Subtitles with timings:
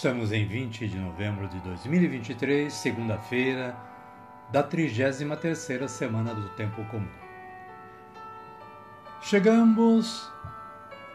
[0.00, 3.76] Estamos em 20 de novembro de 2023, segunda-feira,
[4.50, 7.06] da 33ª semana do Tempo Comum.
[9.20, 10.32] Chegamos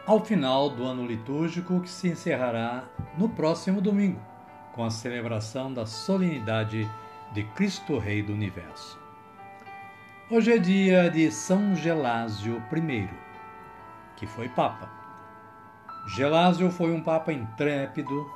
[0.06, 2.84] ao final do ano litúrgico que se encerrará
[3.18, 4.20] no próximo domingo,
[4.72, 6.88] com a celebração da solenidade
[7.32, 8.96] de Cristo Rei do Universo.
[10.30, 13.08] Hoje é dia de São Gelásio I,
[14.14, 14.88] que foi Papa.
[16.14, 18.35] Gelásio foi um Papa intrépido,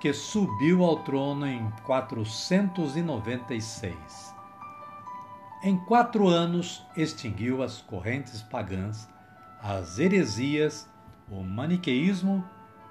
[0.00, 4.34] que subiu ao trono em 496.
[5.62, 9.06] Em quatro anos, extinguiu as correntes pagãs,
[9.62, 10.88] as heresias,
[11.28, 12.42] o maniqueísmo,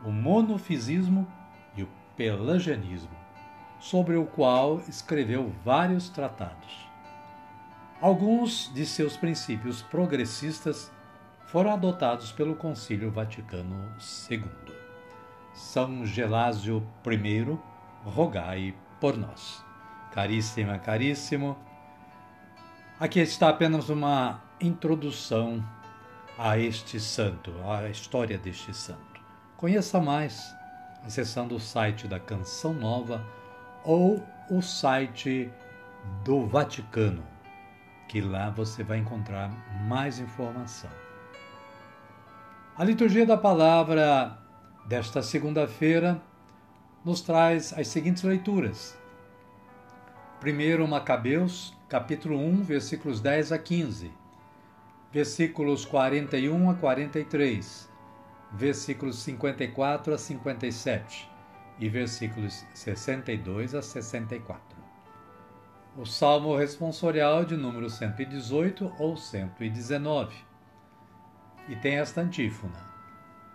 [0.05, 1.27] o monofisismo
[1.75, 3.17] e o pelagianismo,
[3.79, 6.87] sobre o qual escreveu vários tratados.
[7.99, 10.91] Alguns de seus princípios progressistas
[11.47, 13.91] foram adotados pelo Concílio Vaticano
[14.29, 14.78] II.
[15.53, 17.57] São Gelásio I,
[18.03, 19.63] rogai por nós.
[20.11, 21.57] Caríssima, caríssimo,
[22.99, 25.63] aqui está apenas uma introdução
[26.37, 29.21] a este santo, à história deste santo.
[29.57, 30.55] Conheça mais
[31.05, 33.25] acessando o site da Canção Nova
[33.83, 35.51] ou o site
[36.23, 37.23] do Vaticano,
[38.07, 39.49] que lá você vai encontrar
[39.87, 40.89] mais informação.
[42.77, 44.37] A liturgia da palavra
[44.89, 46.19] desta segunda-feira
[47.05, 48.97] nos traz as seguintes leituras.
[50.39, 54.11] Primeiro, Macabeus, capítulo 1, versículos 10 a 15,
[55.13, 57.87] versículos 41 a 43,
[58.51, 61.29] versículos 54 a 57
[61.77, 64.59] e versículos 62 a 64.
[65.95, 70.35] O Salmo responsorial de número 118 ou 119.
[71.67, 72.98] E tem esta antífona: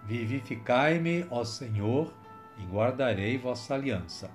[0.06, 2.12] Vivificai-me, ó Senhor,
[2.59, 4.31] e guardarei vossa aliança.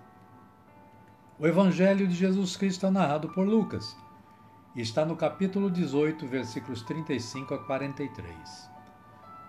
[1.37, 3.95] O Evangelho de Jesus Cristo é narrado por Lucas
[4.75, 8.69] e está no capítulo 18, versículos 35 a 43.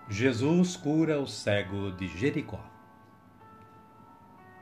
[0.09, 2.59] Jesus cura o cego de Jericó.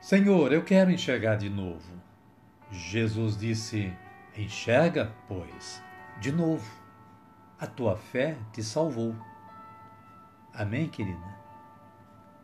[0.00, 1.92] Senhor, eu quero enxergar de novo.
[2.70, 3.92] Jesus disse:
[4.36, 5.82] Enxerga, pois,
[6.20, 6.70] de novo.
[7.58, 9.14] A tua fé te salvou.
[10.54, 11.39] Amém, querida?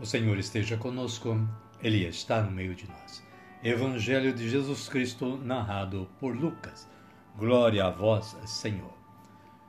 [0.00, 1.38] O Senhor esteja conosco,
[1.82, 3.22] Ele está no meio de nós.
[3.62, 6.88] Evangelho de Jesus Cristo, narrado por Lucas.
[7.36, 8.94] Glória a vós, Senhor.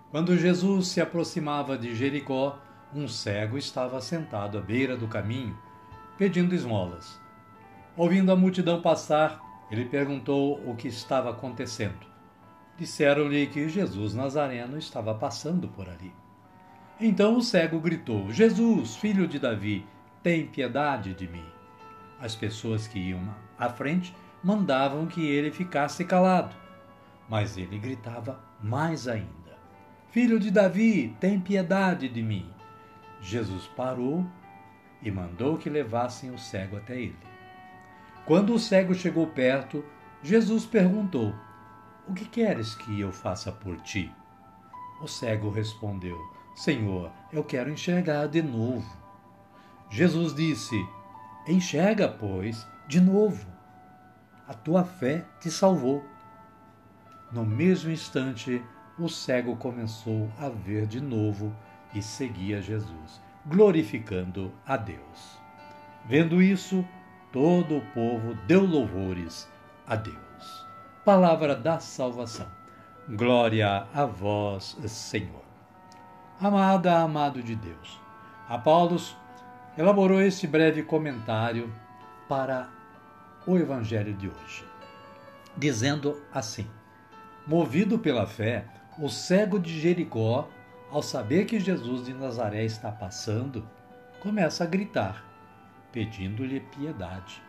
[0.09, 2.57] Quando Jesus se aproximava de Jericó,
[2.95, 5.57] um cego estava sentado à beira do caminho,
[6.17, 7.19] pedindo esmolas.
[7.97, 12.07] Ouvindo a multidão passar, ele perguntou o que estava acontecendo.
[12.77, 16.13] disseram-lhe que Jesus Nazareno estava passando por ali.
[17.01, 19.85] Então o cego gritou: Jesus, filho de Davi,
[20.23, 21.45] tem piedade de mim.
[22.19, 26.55] As pessoas que iam à frente mandavam que ele ficasse calado,
[27.27, 29.57] mas ele gritava mais ainda:
[30.09, 32.51] Filho de Davi, tem piedade de mim.
[33.21, 34.25] Jesus parou
[35.01, 37.17] e mandou que levassem o cego até ele.
[38.25, 39.83] Quando o cego chegou perto,
[40.21, 41.33] Jesus perguntou:
[42.07, 44.11] O que queres que eu faça por ti?
[45.01, 46.19] O cego respondeu:
[46.55, 49.00] Senhor, eu quero enxergar de novo.
[49.91, 50.87] Jesus disse:
[51.45, 53.45] Enxerga, pois, de novo.
[54.47, 56.03] A tua fé te salvou.
[57.29, 58.63] No mesmo instante,
[58.97, 61.53] o cego começou a ver de novo
[61.93, 65.37] e seguia Jesus, glorificando a Deus.
[66.05, 66.85] Vendo isso,
[67.31, 69.49] todo o povo deu louvores
[69.85, 70.67] a Deus.
[71.03, 72.47] Palavra da salvação.
[73.09, 75.43] Glória a vós, Senhor.
[76.39, 77.99] Amada, amado de Deus.
[78.47, 78.97] A Paulo
[79.77, 81.71] elaborou este breve comentário
[82.27, 82.69] para
[83.47, 84.65] o Evangelho de hoje,
[85.55, 86.67] dizendo assim:
[87.47, 88.65] Movido pela fé,
[88.99, 90.49] o cego de Jericó,
[90.89, 93.67] ao saber que Jesus de Nazaré está passando,
[94.19, 95.23] começa a gritar,
[95.91, 97.41] pedindo-lhe piedade.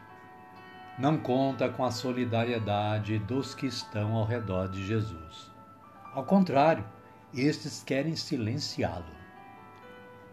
[0.99, 5.51] Não conta com a solidariedade dos que estão ao redor de Jesus.
[6.15, 6.85] Ao contrário,
[7.35, 9.22] estes querem silenciá-lo.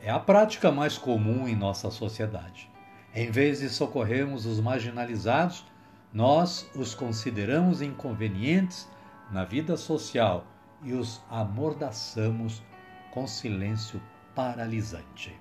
[0.02, 2.70] É a prática mais comum em nossa sociedade.
[3.14, 5.66] Em vez de socorrermos os marginalizados,
[6.14, 8.88] nós os consideramos inconvenientes
[9.32, 10.46] na vida social
[10.84, 12.64] e os amordaçamos
[13.12, 14.02] com silêncio
[14.34, 15.36] paralisante.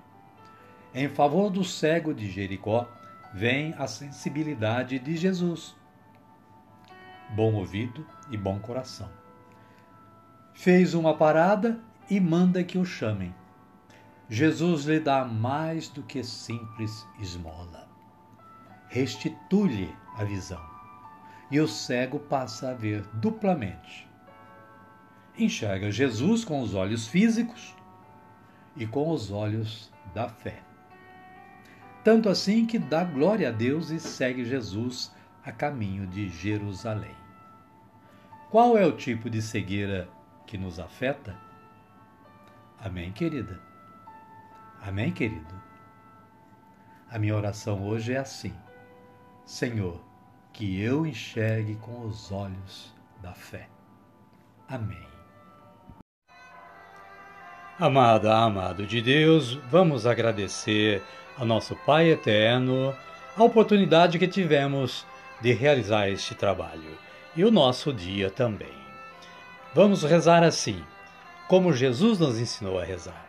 [0.93, 2.87] Em favor do cego de Jericó,
[3.33, 5.75] vem a sensibilidade de Jesus.
[7.29, 9.09] Bom ouvido e bom coração.
[10.53, 11.79] Fez uma parada
[12.09, 13.33] e manda que o chamem.
[14.29, 17.87] Jesus lhe dá mais do que simples esmola.
[18.87, 20.63] Restitui-lhe a visão.
[21.51, 24.09] E o cego passa a ver duplamente
[25.43, 27.75] enxerga Jesus com os olhos físicos
[28.75, 30.61] e com os olhos da fé.
[32.03, 37.15] Tanto assim que dá glória a Deus e segue Jesus a caminho de Jerusalém.
[38.49, 40.09] Qual é o tipo de cegueira
[40.45, 41.37] que nos afeta?
[42.79, 43.68] Amém, querida?
[44.81, 45.53] Amém, querido?
[47.11, 48.53] A minha oração hoje é assim:
[49.45, 49.99] Senhor,
[50.53, 53.67] que eu enxergue com os olhos da fé.
[54.67, 55.07] Amém.
[57.79, 61.01] Amada, amado de Deus, vamos agradecer
[61.37, 62.93] ao nosso Pai Eterno
[63.37, 65.05] a oportunidade que tivemos
[65.41, 66.97] de realizar este trabalho
[67.35, 68.73] e o nosso dia também.
[69.73, 70.83] Vamos rezar assim,
[71.47, 73.28] como Jesus nos ensinou a rezar.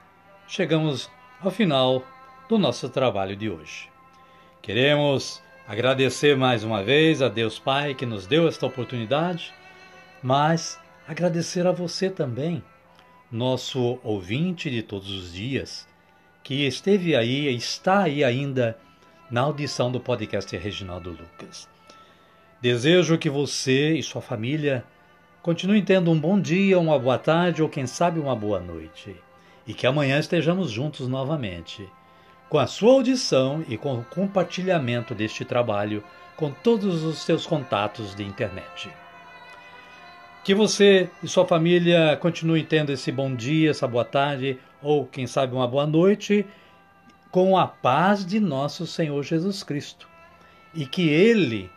[0.51, 2.05] chegamos ao final
[2.49, 3.89] do nosso trabalho de hoje.
[4.61, 9.53] Queremos agradecer mais uma vez a Deus Pai que nos deu esta oportunidade,
[10.21, 10.77] mas
[11.07, 12.61] agradecer a você também
[13.31, 15.87] nosso ouvinte de todos os dias,
[16.43, 18.77] que esteve aí está aí ainda
[19.31, 21.69] na audição do podcast Reginaldo Lucas.
[22.61, 24.83] Desejo que você e sua família
[25.41, 29.15] continuem tendo um bom dia, uma boa tarde ou quem sabe uma boa noite.
[29.71, 31.89] E que amanhã estejamos juntos novamente,
[32.49, 36.03] com a sua audição e com o compartilhamento deste trabalho
[36.35, 38.89] com todos os seus contatos de internet.
[40.43, 45.25] Que você e sua família continuem tendo esse bom dia, essa boa tarde, ou quem
[45.25, 46.45] sabe uma boa noite,
[47.31, 50.05] com a paz de nosso Senhor Jesus Cristo.
[50.73, 51.71] E que Ele,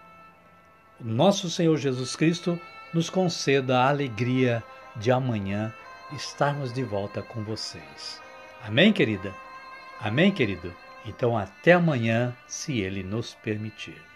[1.01, 2.59] nosso Senhor Jesus Cristo,
[2.93, 4.65] nos conceda a alegria
[4.97, 5.73] de amanhã
[6.15, 8.23] estarmos de volta com vocês.
[8.63, 9.35] Amém, querida?
[10.01, 10.75] Amém, querido?
[11.05, 14.14] Então, até amanhã, se Ele nos permitir.